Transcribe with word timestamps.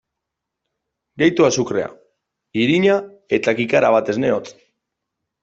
Gehitu 1.21 1.45
azukrea, 1.47 1.89
irina 2.63 2.97
eta 3.41 3.55
kikara 3.61 3.93
bat 3.99 4.11
esne 4.17 4.35
hotz. 4.39 4.53